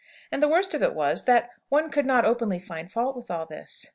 [0.31, 3.45] And the worst of it was, that one could not openly find fault with all
[3.45, 3.87] this.